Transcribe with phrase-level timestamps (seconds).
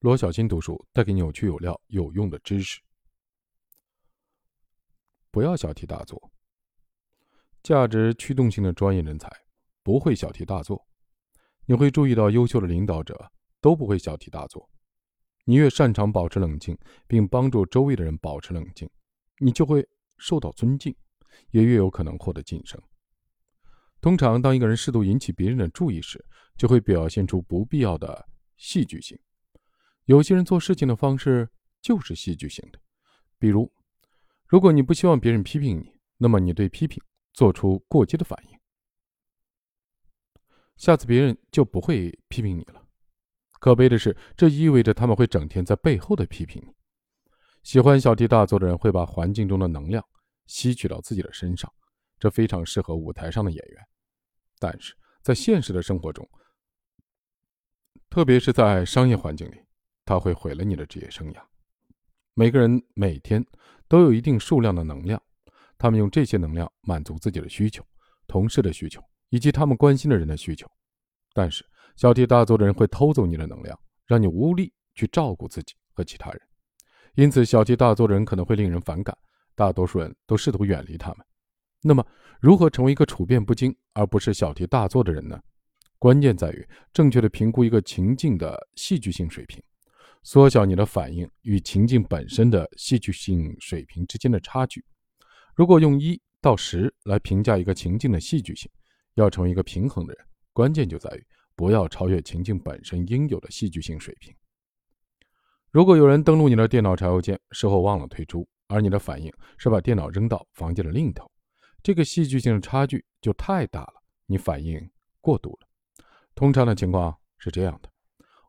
[0.00, 2.80] 罗小新读书带给你有趣有料、有用的知识。
[5.32, 6.30] 不要小题大做。
[7.64, 9.28] 价值驱动性的专业人才
[9.82, 10.86] 不会小题大做。
[11.66, 14.70] 你会注意到，优秀的领导者都不会小题大做。
[15.44, 16.78] 你越擅长保持冷静，
[17.08, 18.88] 并帮助周围的人保持冷静，
[19.38, 19.84] 你就会
[20.16, 20.94] 受到尊敬，
[21.50, 22.80] 也越有可能获得晋升。
[24.00, 26.24] 通常，当一个人试图引起别人的注意时，
[26.56, 29.18] 就会表现出不必要的戏剧性。
[30.08, 31.46] 有些人做事情的方式
[31.82, 32.80] 就是戏剧性的，
[33.38, 33.70] 比如，
[34.46, 36.98] 如果你不希望别人批评你，那么你对批评
[37.34, 38.58] 做出过激的反应，
[40.78, 42.82] 下次别人就不会批评你了。
[43.60, 46.72] 可悲的是，这意味着他们会整天在背后的批评你。
[47.62, 50.02] 喜欢小题大做的人会把环境中的能量
[50.46, 51.70] 吸取到自己的身上。
[52.18, 53.86] 这非常适合舞台上的演员，
[54.58, 56.26] 但是在现实的生活中，
[58.08, 59.60] 特别是在商业环境里，
[60.08, 61.42] 它会毁了你的职业生涯。
[62.32, 63.44] 每个人每天
[63.88, 65.22] 都有一定数量的能量，
[65.76, 67.84] 他们用这些能量满足自己的需求、
[68.26, 70.66] 同事的需求以及他们关心的人的需求。
[71.34, 71.62] 但是
[71.94, 76.40] 小题大做的人会偷走你的能量，让你无力去照顾自己和其他人。
[77.16, 79.14] 因此，小题大做的人可能会令人反感，
[79.54, 81.26] 大多数人都试图远离他们。
[81.82, 82.02] 那么，
[82.40, 85.38] 如何成为一个处变不惊而不是小题大做的人呢？
[85.98, 89.62] 关键在于正确的评估一个情境的戏剧性水平，
[90.30, 94.84] 缩小你的反应与情境本身的戏剧性水平之间的差距。
[95.54, 98.70] 如果用一到十来评价一个情境的戏剧性，
[99.14, 101.26] 要成为一个平衡的人，关键就在于
[101.56, 104.30] 不要超越情境本身应有的戏剧性水平。
[105.70, 111.26] 如果有人登录你的电脑查邮件，事后忘了退出，而你的反应是把电脑扔到房间的另一头。
[111.82, 113.94] 这个戏剧性的差距就太大了，
[114.26, 114.90] 你反应
[115.22, 116.04] 过度了。
[116.34, 117.90] 通常的情况是这样的：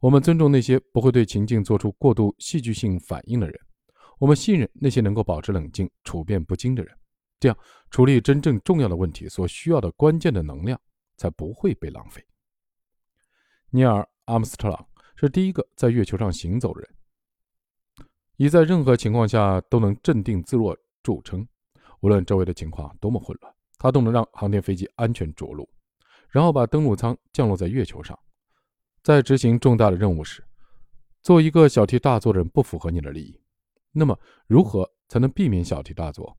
[0.00, 3.58] 我们尊重那些不会对情境做出过度戏剧性反应的人，
[4.18, 6.94] 我们信任那些能够保持冷静、处变不惊的人。
[7.40, 7.58] 这样
[7.90, 10.80] 处理真正重要的问题所需要的关键的能量
[11.16, 12.24] 才不会被浪费。
[13.70, 14.86] 尼尔·阿姆斯特朗
[15.16, 16.90] 是第一个在月球上行走的人，
[18.36, 21.46] 以在任何情况下都能镇定自若著称。
[22.00, 25.68] 无论周围的情况多么混乱，他都能让航天飞机安全着陆，
[26.28, 28.18] 然后把登陆舱降落在月球上。
[29.06, 30.44] 在执行重大的任务时，
[31.22, 33.40] 做一个小题大做的人不符合你的利益。
[33.92, 34.18] 那么，
[34.48, 36.36] 如何才能避免小题大做？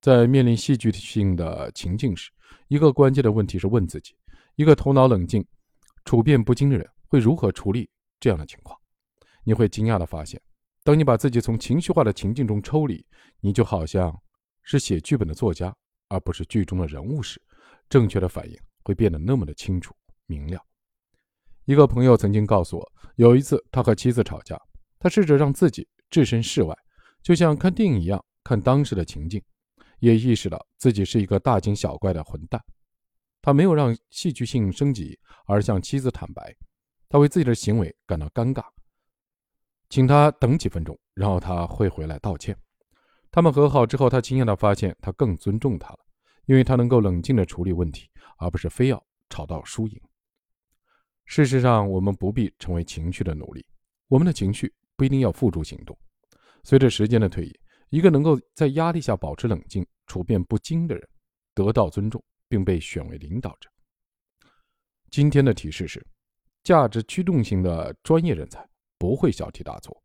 [0.00, 2.30] 在面临戏剧性的情境时，
[2.68, 4.16] 一个关键的问题是问自己：
[4.54, 5.46] 一个头脑冷静、
[6.06, 8.74] 处变不惊的人会如何处理这样的情况？
[9.44, 10.40] 你会惊讶地发现，
[10.82, 13.04] 当你把自己从情绪化的情境中抽离，
[13.40, 14.18] 你就好像……
[14.62, 15.76] 是写剧本的作家，
[16.08, 17.38] 而不是剧中的人物时，
[17.90, 19.94] 正确的反应会变得那么的清楚
[20.24, 20.58] 明了。
[21.68, 24.58] 一个朋友曾经告诉我，有一次他和妻子吵架，
[24.98, 26.74] 他试着让自己置身事外，
[27.22, 29.38] 就像看电影一样看当时的情境，
[29.98, 32.58] 也意识到自己是一个大惊小怪的混蛋。
[33.42, 36.56] 他没有让戏剧性升级，而向妻子坦白，
[37.06, 38.64] 他为自己的行为感到尴尬，
[39.90, 42.56] 请他等几分钟，然后他会回来道歉。
[43.30, 45.98] 他们和好之后，他惊讶地发现，他更尊重他了，
[46.46, 48.08] 因为他能够冷静地处理问题，
[48.38, 50.00] 而不是非要吵到输赢。
[51.28, 53.64] 事实上，我们不必成为情绪的奴隶，
[54.08, 55.96] 我们的情绪不一定要付诸行动。
[56.64, 61.08] 随着时间的推移，一个能够在压力下保持冷静、处变不惊的人，
[61.54, 63.70] 得到尊重，并被选为领导者。
[65.10, 66.04] 今天的提示是：
[66.64, 68.66] 价值驱动型的专业人才
[68.96, 70.02] 不会小题大做。